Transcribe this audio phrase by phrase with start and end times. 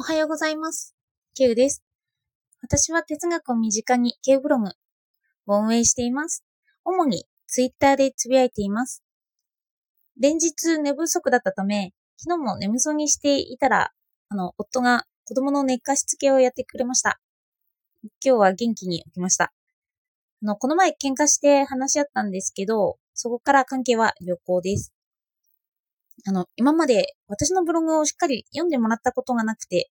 [0.00, 0.96] おはようございます。
[1.34, 1.84] ケウです。
[2.62, 4.70] 私は哲学を身近にケウブログ
[5.46, 6.42] を運営しています。
[6.86, 9.04] 主にツイッターでつぶやいています。
[10.18, 13.90] 連日寝不足だったため、昨日も眠そうにしていたら、
[14.30, 17.20] あの、夫が子供の寝かしつけをやってくれました。
[18.02, 19.52] 今日は元気に起きました。
[20.42, 24.94] あの、この前喧嘩して話し合ったんですけど、そこから関係は良好です。
[26.26, 29.90] あの、今まで私のブログをしっかり読んでもらったことがなくて、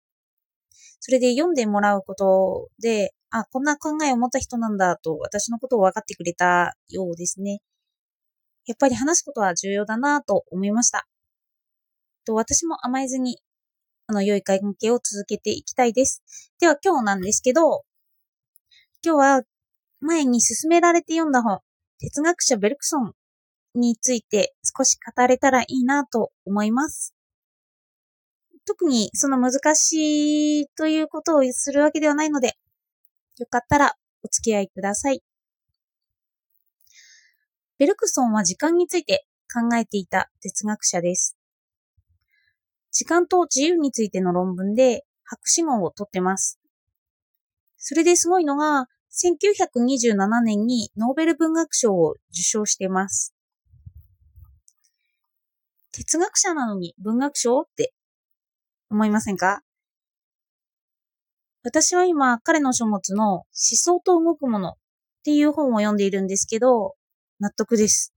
[1.00, 7.60] それで読んでもらうことで、あ、こんな考えを持った人なんだと私のことを分かってくれたようですね。
[8.66, 11.06] やっぱり話すことは重要だなと思いました。
[12.26, 13.38] と私も甘えずに、
[14.06, 16.22] あの、良い関係を続けていきたいです。
[16.60, 17.84] では今日なんですけど、
[19.02, 19.42] 今日は
[20.00, 21.60] 前に勧められて読んだ本、
[21.98, 23.12] 哲学者ベルクソン
[23.78, 27.14] について少し語れたらいいなと思います。
[28.66, 32.58] 特にその難しいということをするわけではないので、
[33.38, 35.22] よかったらお付き合いください。
[37.78, 41.38] ベルクソンは時間について考えていた哲学者です。
[42.90, 46.58] 時間と自由についての論文で博士号を取ってます。
[47.76, 53.34] それですごいのが、1927年にノーベル文学賞を受賞しています。
[55.92, 57.92] 哲学者なのに文学賞って
[58.90, 59.62] 思いませんか？
[61.64, 64.74] 私は今彼の書物の思想と動くものっ
[65.24, 66.94] ていう本を読んでいるんですけど、
[67.40, 68.14] 納得です。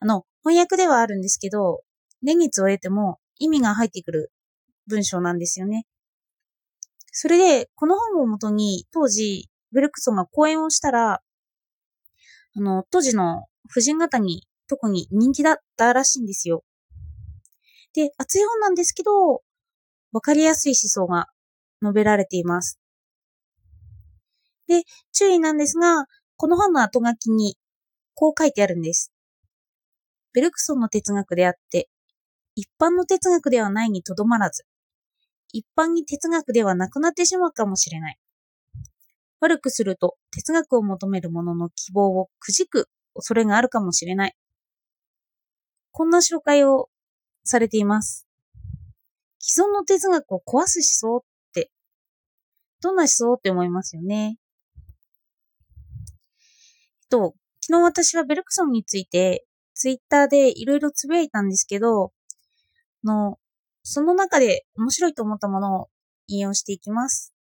[0.00, 1.82] あの、翻訳ではあるんですけど、
[2.22, 4.32] 年月を得ても意味が入ってくる
[4.86, 5.86] 文章なんですよね。
[7.12, 11.20] それで、この本をもとに当時、ベルクソンが講演をしたら、
[12.56, 16.62] あの、当時の婦人方に特に人気だったらしいんですよ。
[17.94, 19.42] で、熱い本なんですけど、
[20.12, 21.26] わかりやすい思想が
[21.82, 22.78] 述べられています。
[24.66, 27.56] で、注意なんですが、この本の後書きに
[28.14, 29.12] こう書いてあるんです。
[30.34, 31.88] ベルクソンの哲学であって、
[32.54, 34.64] 一般の哲学ではないにとどまらず、
[35.52, 38.18] 一般に哲学ではなくなってしまうかもしれない。
[39.40, 44.34] 悪くすると哲学を求める者の希望をくじく恐れがあるかもしれない。
[45.98, 46.90] こんな紹介を
[47.42, 48.24] されています。
[49.40, 51.20] 既存の哲学を壊す思想っ
[51.52, 51.72] て、
[52.80, 54.38] どんな思想って思いますよね？
[57.10, 59.44] と、昨日私はベルクソンについて、
[59.74, 62.12] ツイッターでいろいろつぶやいたんですけど、
[63.02, 63.40] の、
[63.82, 65.88] その中で面白いと思ったものを
[66.28, 67.34] 引用していきます。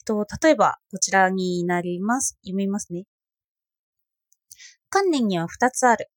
[0.00, 2.36] えっと、例えば、こちらになります。
[2.42, 3.04] 読みますね。
[4.90, 6.10] 観念には二つある。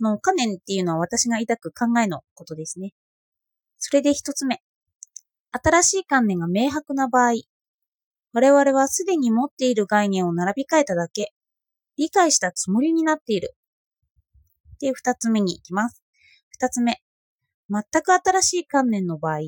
[0.00, 2.92] の観念っていうのは私が抱く考えのことですね。
[3.78, 4.62] それで一つ目。
[5.52, 7.34] 新しい観念が明白な場合、
[8.32, 11.32] 我々はすでに持っている概念を並び替えただけ、
[11.96, 13.54] 理解したつもりになっている。
[14.80, 16.02] で、二つ目に行きます。
[16.50, 17.00] 二つ目。
[17.70, 19.40] 全く新しい観念の場合、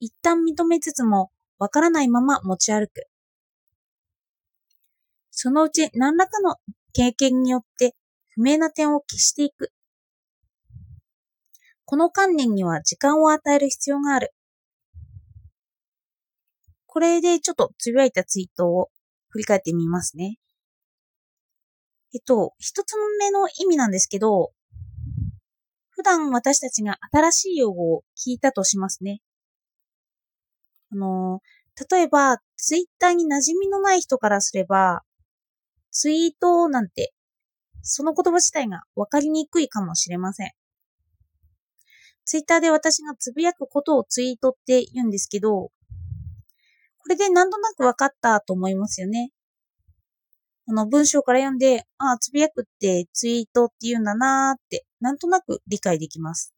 [0.00, 3.06] 一旦認めつつも、わからないまま持ち歩く。
[5.30, 6.56] そのうち何らかの
[6.92, 7.94] 経験によって
[8.34, 9.72] 不明な点を消していく。
[11.84, 14.34] この観念には時間を与える必要がある。
[16.86, 18.90] これでちょっとつぶやいたツイートを
[19.28, 20.38] 振り返ってみますね。
[22.14, 24.52] えっと、一つ目の意味なんですけど、
[25.90, 29.20] 普段私たちが新しい用語を聞いたとしますね。
[30.92, 31.40] あの、
[31.90, 35.02] 例えば、ツイッターに馴染みのない人からすれば、
[35.90, 37.12] ツイートなんて、
[37.84, 40.52] その言葉自体がわかりにくいかもしれません。
[42.24, 45.70] ツイッターで私がつぶやくことをツイートって言うんですけど、
[46.98, 49.30] これでなんとなくわかったと思いますよね。
[50.66, 56.54] あの、文章から読んで、ああ、つぶやくってツイートって言うんだなーって、なんとなく理解できます。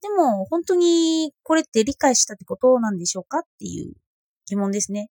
[0.00, 3.92] でも、本当にこれって理解したってことなんでしょうかっていう
[4.46, 5.10] 疑問ですね。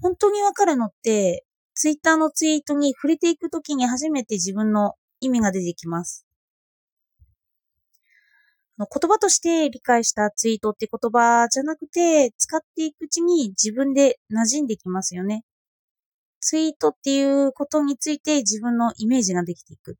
[0.00, 1.43] 本当にわかるのって、
[1.74, 6.24] ツイッターのツイートに触れていくときに初めて自分の意味が出てきます。
[8.76, 15.44] 言葉として理解したツイートって言葉じゃなくて、使っていくうちに自分で馴染んできますよね。
[16.40, 19.96] ツイートっていうことについて自分のイメージができていく。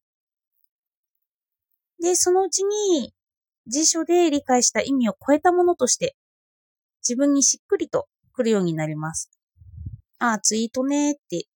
[2.02, 3.14] で、そのうちに
[3.66, 6.16] 辞書で理解した意味を超えたものとして
[7.02, 9.30] 自分にしっくりと来るようになります。
[10.18, 11.46] ああ、ツイートねーって、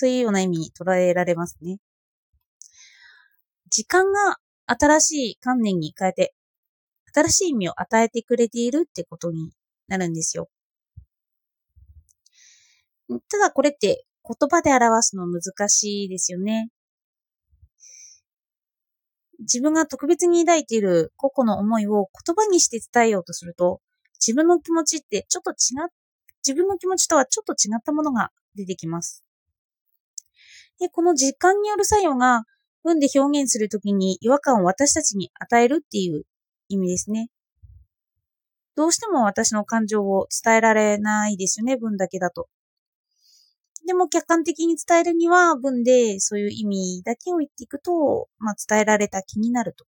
[0.00, 1.78] そういうような意味に捉えられますね。
[3.68, 4.36] 時間が
[4.66, 6.34] 新しい観念に変えて、
[7.12, 9.50] 新しい意味を与えてくれているってことに
[9.88, 10.48] なるんですよ。
[13.08, 16.68] ただこれって言葉で表すの難しいですよね。
[19.40, 23.80] 自分が特別に抱いている個々の思いを言葉にして伝えようとすると、
[24.24, 25.88] 自分の気持ちってちょっと違っ、
[26.46, 29.24] 自分の気持ちとはちょっと違ったものが出てきます。
[30.78, 32.44] で、この時間による作用が
[32.84, 36.24] 文で表現するときに違和感を私たちに与えるっていう
[36.68, 37.28] 意味ですね。
[38.76, 42.48] どうしても私の感情を伝えられないですよね、文だけだと。
[43.86, 49.86] でも客観的に伝えるには文でそういう意味だけを言っていくと、まあ、伝えられた気になると。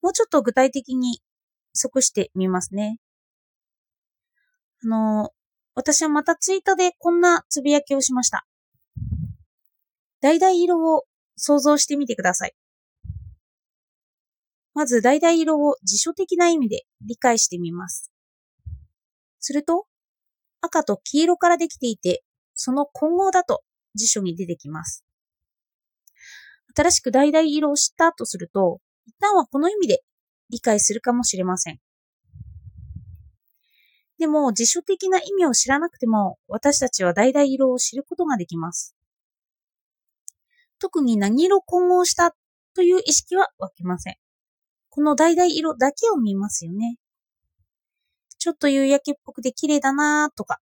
[0.00, 1.20] もうちょっと具体的に
[1.74, 2.98] 即してみますね。
[4.82, 5.30] あの、
[5.74, 8.46] 私はまたツイートでこんなつぶやきをしました。
[10.20, 11.04] 橙色を
[11.36, 12.54] 想像してみてください。
[14.74, 18.10] まず、橙色を辞書的な意味で理解してみます。
[19.40, 19.86] すると、
[20.60, 22.22] 赤と黄色からできていて、
[22.54, 23.62] その混合だと
[23.94, 25.04] 辞書に出てきます。
[26.74, 30.02] 新しく橙色を知ったとすると、一旦はこの意味で
[30.48, 31.80] 理解するかもしれません。
[34.22, 38.94] でも辞書的な意味を知らなくても私たちは橙色を知ることができます。
[40.78, 42.32] 特に何色混合した
[42.76, 44.14] という意識は湧きません。
[44.90, 46.98] この橙色だけを見ますよね。
[48.38, 50.60] ちょっと夕焼けっぽくて綺麗だなとか、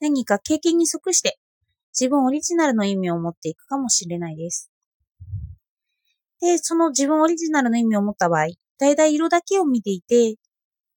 [0.00, 1.38] 何か経験に即して
[1.92, 4.72] 自分オリジナルの意味を持っていくかもしれないです。
[6.40, 8.46] で、その自分オリジナルの意味を持った場合、
[8.78, 10.36] 橙色だけを見ていて、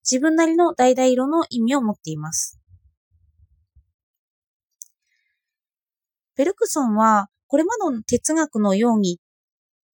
[0.10, 2.60] 自分なりの橙色の意味を持っています。
[6.36, 9.19] ベルクソンは、これまでの哲学のように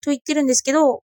[0.04, 1.04] と言ってるんですけど、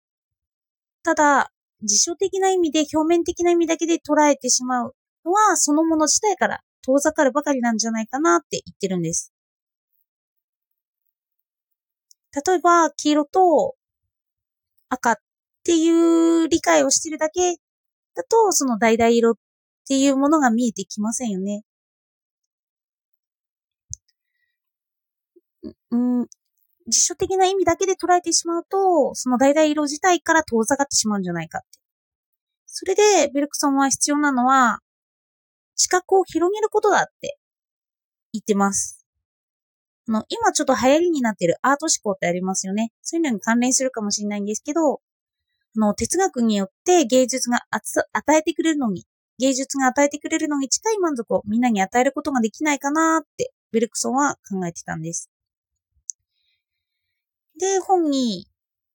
[1.03, 1.51] ただ、
[1.83, 9.31] 辞書的な意味で表面的な意味だけで捉えてしまうのは、そのもの自体から遠ざかるばかりなんじゃないかなって言ってるんです。
[12.33, 13.75] 例えば、黄色と
[14.89, 15.15] 赤っ
[15.63, 17.57] ていう理解をしてるだけ
[18.17, 19.35] だと、その橙色っ
[19.87, 21.63] ていうものが見えてきませんよね。
[25.91, 26.27] うん、
[26.87, 31.67] 辞書的な意味だけで捉えてしまうと、その橙色自体から遠ざかってしまうんじゃないかって。
[32.65, 34.79] それで、ベルクソンは必要なのは、
[35.75, 37.37] 視覚を広げることだって
[38.33, 39.05] 言ってます。
[40.07, 42.91] あの、今ちょっと流行りになってるアート思考ってありますよね。
[43.01, 45.01] そういうのに関連するかもしれないんですけど、
[45.79, 49.05] の、哲学によって芸術が与えてくれるのに、
[49.39, 55.29] 芸術が与えてくれるのに近い満足をみんなに与えることができないかなって、ベルクソンは考えてたんです。
[57.59, 58.47] で、本に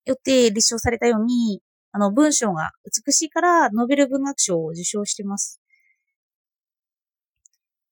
[0.04, 1.62] よって立証されたように、
[1.92, 5.60] あの、文章が美しいからノーベル文学賞を受賞してます。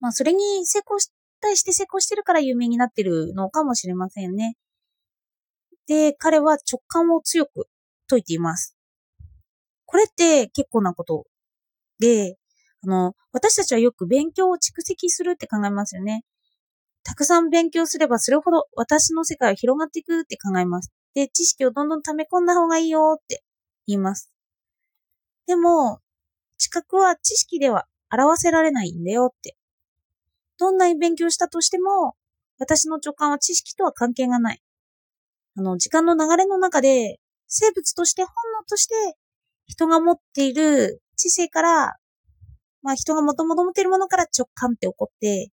[0.00, 1.10] まあ、それに成功し、
[1.40, 4.56] 対して成功してるから有名になってるのかもしれませんね。
[5.86, 7.66] で、彼は直感を強く
[8.08, 8.79] 解いています。
[9.90, 11.24] これって結構なこと
[11.98, 12.36] で、
[12.84, 16.22] あの、私たちはよく勉強を蓄積するって考えますよね。
[17.02, 20.92] たくさん勉強すればするほど私の世界は広がっていくって考えます。
[21.14, 23.42] で、知識をどんどん溜め込んだ方がいいよって
[23.88, 24.30] 言います。
[25.48, 25.98] でも、
[26.56, 29.56] 知覚は知識では表せられないんだよって。
[30.56, 32.14] どんなに勉強したとしても、
[32.60, 34.62] 私の直感は知識とは関係がない。
[35.56, 38.94] あの、時間の流れの中で、生物として本能として、
[39.70, 41.96] 人が持っている知性から、
[42.82, 45.52] まあ人がもともと持っているものから直感って起こって、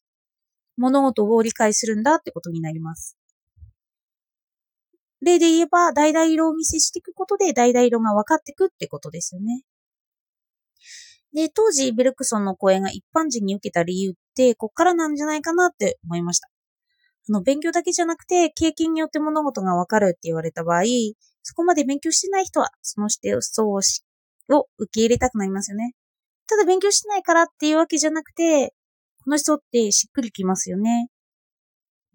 [0.75, 3.15] 物事を理解するんだってことになります。
[5.21, 9.61] 例で言えば、橙色を見せしていくことで、橙色が分かっていくってことですよね。
[11.35, 16.49] で、当時、ベルクソンの声が一般人に受けた理由って、こっからなんじゃないかなって思いました。
[17.29, 20.83] あの、勉強だけじゃなくて、経験によって物事が分かるって言われた場合、
[21.43, 23.35] そこまで勉強してない人は、その指定
[24.49, 25.93] を受け入れたくなりますよね。
[26.47, 28.73] ただ勉強してないからっていうわけじゃなくて、
[29.23, 31.09] この人ってしっくりきますよね。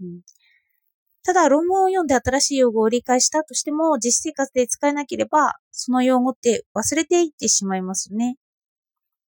[0.01, 0.21] うん、
[1.25, 8.37] ただ、論文を読んで新しい用語を理解したとしても、実生活で使えなければ、その用語って忘れていってしまいますよね。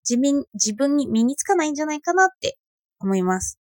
[0.08, 2.58] 自分自分に身につかないんじゃないかなって
[2.98, 3.58] 思います。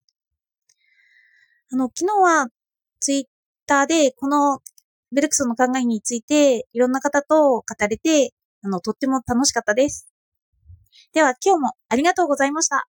[1.72, 2.46] あの、昨日は
[3.00, 3.24] ツイッ
[3.66, 4.60] ターでこの
[5.12, 8.32] ベルクソンの考えについていろんな方と語れて、
[8.62, 10.06] あの、とっても楽しかったです。
[11.12, 12.86] では今日もありがとうございました。